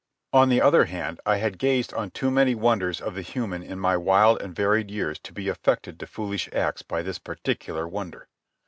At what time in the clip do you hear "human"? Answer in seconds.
3.21-3.61